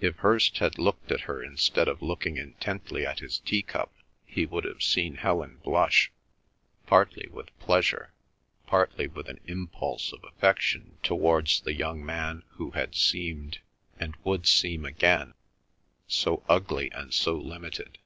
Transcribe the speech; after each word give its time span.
If 0.00 0.18
Hirst 0.18 0.58
had 0.58 0.78
looked 0.78 1.10
at 1.10 1.22
her 1.22 1.42
instead 1.42 1.88
of 1.88 2.00
looking 2.00 2.36
intently 2.36 3.04
at 3.04 3.18
his 3.18 3.40
teacup 3.40 3.92
he 4.24 4.46
would 4.46 4.62
have 4.62 4.84
seen 4.84 5.16
Helen 5.16 5.56
blush, 5.64 6.12
partly 6.86 7.26
with 7.32 7.58
pleasure, 7.58 8.12
partly 8.68 9.08
with 9.08 9.28
an 9.28 9.40
impulse 9.46 10.12
of 10.12 10.22
affection 10.22 10.98
towards 11.02 11.60
the 11.62 11.74
young 11.74 12.06
man 12.06 12.44
who 12.50 12.70
had 12.70 12.94
seemed, 12.94 13.58
and 13.98 14.14
would 14.22 14.46
seem 14.46 14.84
again, 14.84 15.34
so 16.06 16.44
ugly 16.48 16.92
and 16.92 17.12
so 17.12 17.34
limited. 17.36 17.98